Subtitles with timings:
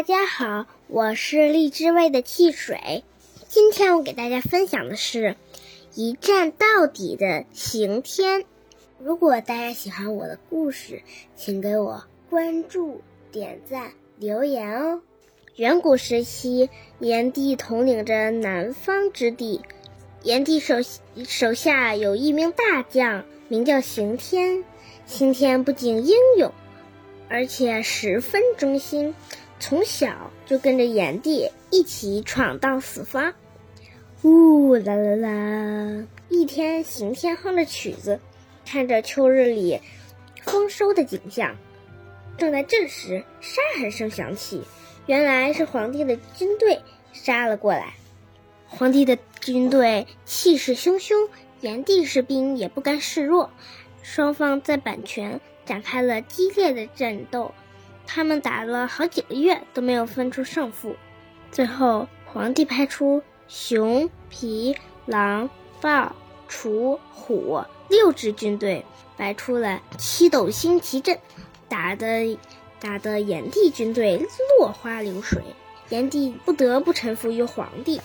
[0.00, 3.04] 大家好，我是荔枝味的汽水。
[3.48, 5.36] 今天我给大家分享的是
[5.94, 8.46] 一站到底的刑天。
[8.98, 11.02] 如果大家喜欢我的故事，
[11.36, 15.02] 请给我关注、点赞、留言哦。
[15.56, 19.60] 远古时期，炎帝统领着南方之地，
[20.22, 20.76] 炎帝手
[21.28, 24.64] 手下有一名大将，名叫刑天。
[25.04, 26.50] 刑天不仅英勇，
[27.28, 29.14] 而且十分忠心。
[29.60, 33.34] 从小就跟着炎帝一起闯荡四方，
[34.22, 36.06] 呜啦啦啦！
[36.30, 38.18] 一天，刑天哼着曲子，
[38.64, 39.78] 看着秋日里
[40.42, 41.54] 丰收的景象。
[42.38, 44.62] 正在这时，沙喊声响起，
[45.04, 46.80] 原来是皇帝的军队
[47.12, 47.92] 杀了过来。
[48.66, 51.28] 皇帝的军队气势汹汹，
[51.60, 53.50] 炎帝士兵也不甘示弱，
[54.02, 57.52] 双方在阪泉展开了激烈的战斗。
[58.12, 60.96] 他们打了好几个月都没有分出胜负，
[61.52, 65.48] 最后皇帝派出熊、皮、狼、
[65.80, 66.16] 豹、
[66.48, 68.84] 雏、虎六支军队，
[69.16, 71.20] 摆出了七斗星旗阵，
[71.68, 72.36] 打的
[72.80, 74.26] 打的炎帝军队
[74.58, 75.40] 落花流水，
[75.88, 78.00] 炎帝不得不臣服于皇帝。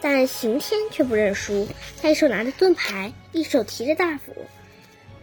[0.00, 1.66] 但刑天却不认输，
[2.00, 4.36] 他一手拿着盾牌，一手提着大斧。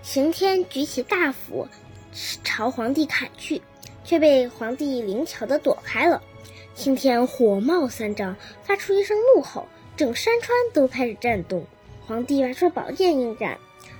[0.01, 1.69] 刑天举起大斧，
[2.43, 3.61] 朝皇帝砍去。
[4.03, 6.21] 却被皇帝灵巧地躲开了。
[6.75, 11.65] 刑天火冒三丈，发出一声怒吼，整山川都开始震动。
[12.05, 13.57] 皇帝拿出宝剑应战，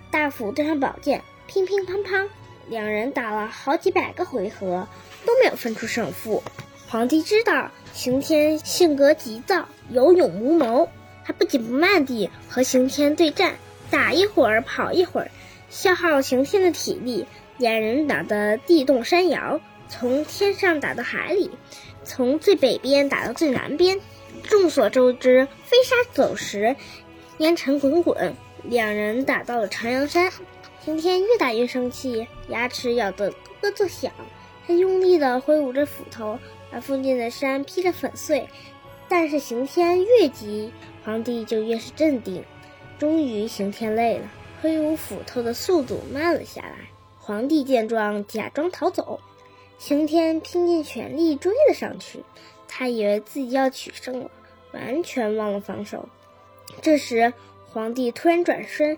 [0.10, 2.28] 大斧对上宝剑，乒乒乓乓，
[2.68, 4.88] 两人打了好几百个回合
[5.26, 6.44] 都没有分出胜负。
[6.88, 10.90] 皇帝知道刑天性格急躁，有勇无谋，
[11.24, 13.56] 他不紧不慢地和刑天对战，
[13.90, 15.32] 打一会儿跑一会儿，
[15.70, 17.26] 消耗刑天的体力，
[17.58, 19.62] 两人打得地动山摇。
[19.94, 21.52] 从天上打到海里，
[22.04, 24.02] 从最北边打到最南边，
[24.42, 26.76] 众所周知，飞沙走石，
[27.38, 28.34] 烟尘滚滚。
[28.64, 30.32] 两人打到了长阳山，
[30.84, 34.12] 刑天越打越生气，牙齿咬得咯咯作响。
[34.66, 36.40] 他用力地挥舞着斧头，
[36.72, 38.50] 把附近的山劈得粉碎。
[39.08, 40.74] 但是刑天越急，
[41.06, 42.44] 皇帝就越是镇定。
[42.98, 44.26] 终于，刑天累了，
[44.60, 46.78] 挥舞斧头的速度慢了下来。
[47.20, 49.22] 皇帝见状，假装逃走。
[49.78, 52.24] 刑天拼尽全力追了上去，
[52.68, 54.32] 他以为自己要取胜了，
[54.72, 56.08] 完全忘了防守。
[56.82, 57.34] 这时，
[57.70, 58.98] 皇帝突然转身，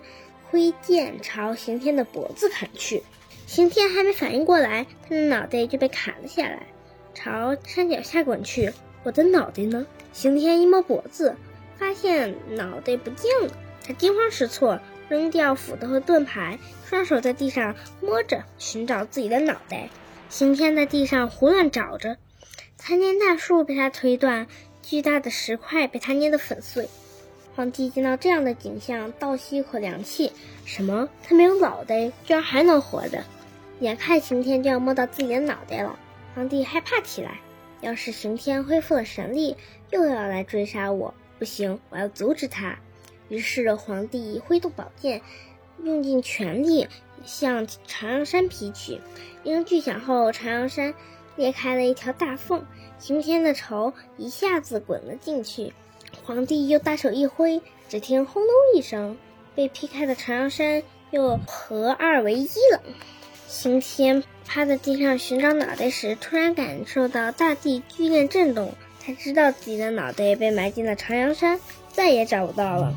[0.50, 3.02] 挥剑朝刑天的脖子砍去。
[3.46, 6.66] 刑天还没反应过来，他的脑袋就被砍了下来，
[7.14, 8.72] 朝山脚下滚去。
[9.02, 9.86] 我的脑袋呢？
[10.12, 11.36] 刑天一摸脖子，
[11.78, 13.52] 发现脑袋不见了。
[13.86, 19.88] 他惊慌失措，扔掉斧头和盾牌，双手在地上摸着，寻找自己的脑袋。
[20.28, 22.16] 刑天在地上胡乱找着，
[22.76, 24.48] 参天大树被他推断，
[24.82, 26.88] 巨大的石块被他捏得粉碎。
[27.54, 30.32] 皇帝见到这样的景象，倒吸一口凉气：
[30.64, 31.08] 什么？
[31.22, 33.24] 他没有脑袋，居然还能活着？
[33.80, 35.98] 眼看刑天就要摸到自己的脑袋了，
[36.34, 37.40] 皇帝害怕起来。
[37.80, 39.56] 要是刑天恢复了神力，
[39.90, 42.78] 又要来追杀我，不行，我要阻止他。
[43.28, 45.22] 于是皇帝挥动宝剑，
[45.82, 46.88] 用尽全力。
[47.24, 49.00] 向长阳山劈去，
[49.42, 50.94] 一声巨响后，长阳山
[51.36, 52.64] 裂开了一条大缝，
[52.98, 55.72] 刑天的头一下子滚了进去。
[56.24, 59.16] 皇帝又大手一挥，只听轰隆一声，
[59.54, 62.80] 被劈开的长阳山又合二为一了。
[63.48, 71.60] 刑天趴在地上寻找脑袋时，突然感受到大地剧烈震动，才知道自己的脑袋被埋进了长阳山，
[71.92, 72.94] 再也找不到了。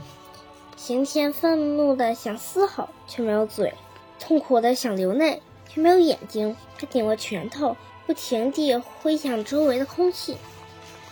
[0.75, 3.74] 刑天愤怒的想嘶吼，却没有嘴。
[4.19, 6.56] 痛苦的想流泪，却没有眼睛。
[6.78, 7.75] 他紧握拳头，
[8.06, 10.38] 不停地挥向周围的空气。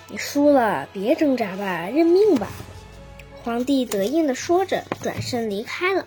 [0.09, 2.47] 你输了，别挣扎吧，认命吧。
[3.44, 6.06] 皇帝得意地说着，转身离开了。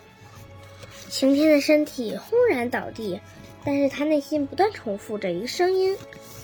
[1.09, 3.19] 刑天的身体轰然倒地，
[3.65, 5.97] 但是他内心不断重复着一个声音：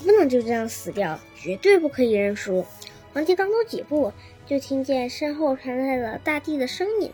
[0.03, 2.65] 不能就这样死掉，绝对不可以认输。
[3.13, 4.11] 皇帝刚走几步，
[4.45, 7.11] 就听见身后传来了大地的声音。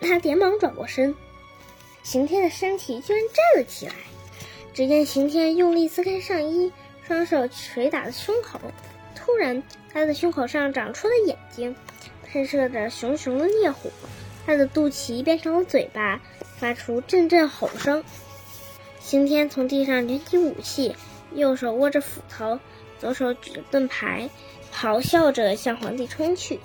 [0.00, 1.14] 他连忙转过身。
[2.02, 3.94] 刑天的身体居然站了起来，
[4.74, 6.72] 只见刑天用力撕开上衣，
[7.06, 8.60] 双手捶打着胸口。
[9.14, 9.62] 突然，
[9.92, 11.76] 他的胸口上长出了眼睛，
[12.26, 13.90] 喷射着熊熊的烈火。
[14.44, 16.20] 他的肚脐变成了嘴巴，
[16.58, 18.02] 发出阵阵吼声。
[18.98, 20.96] 刑天从地上捡起武器，
[21.32, 22.58] 右手握着斧头，
[22.98, 24.28] 左手举着盾牌，
[24.74, 26.58] 咆哮着向皇帝冲去。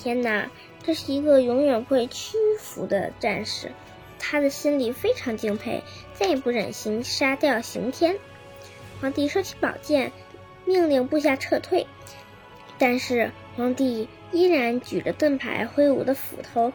[0.00, 0.48] 天哪，
[0.84, 3.72] 这是一个永远不会屈服的战士！
[4.26, 5.82] 他的心里非常敬佩，
[6.14, 8.16] 再也不忍心杀掉刑天。
[9.00, 10.12] 皇帝收起宝剑，
[10.64, 11.86] 命令部下撤退。
[12.78, 16.72] 但是皇帝依然举着盾牌，挥舞的斧头，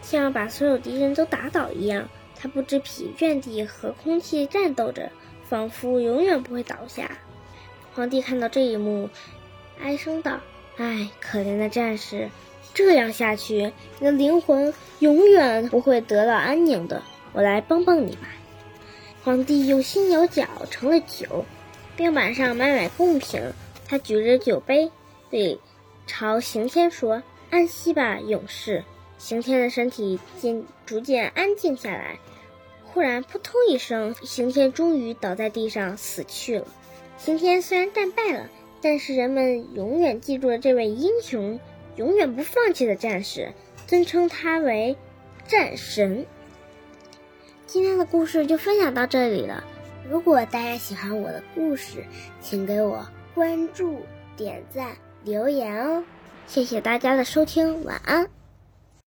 [0.00, 2.08] 像要把所有敌人都打倒一样。
[2.40, 5.12] 他不知疲倦地和空气战斗着，
[5.44, 7.18] 仿佛永远不会倒下。
[7.94, 9.10] 皇帝看到这一幕，
[9.78, 10.40] 哀声道
[10.78, 12.30] ：“唉，可怜的战士，
[12.74, 17.02] 这样下去，你的灵魂永远不会得到安宁的。
[17.32, 18.28] 我来帮帮你吧。”
[19.24, 21.44] 皇帝有心有脚，盛了酒，
[21.96, 23.40] 冰板上满满贡品。
[23.86, 24.90] 他举着酒杯，
[25.30, 25.58] 对
[26.06, 28.82] 朝刑天说：“安息吧，勇士。”
[29.18, 32.18] 刑天的身体渐逐渐安静下来。
[32.84, 36.66] 忽然，扑通一声，刑天终于倒在地上死去了。
[37.18, 38.48] 刑天虽然战败了，
[38.80, 41.60] 但是人们永远记住了这位英雄、
[41.96, 43.52] 永远不放弃的战士，
[43.86, 44.96] 尊称他为
[45.46, 46.26] 战神。
[47.66, 49.64] 今天的故事就分享到这里了。
[50.10, 52.04] 如果大家喜欢我的故事，
[52.40, 54.00] 请给我关注、
[54.36, 56.04] 点赞、留言哦！
[56.46, 58.41] 谢谢大家的收听，晚安。